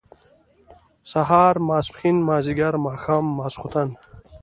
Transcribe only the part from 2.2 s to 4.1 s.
مازيګر، ماښام، ماسخوتن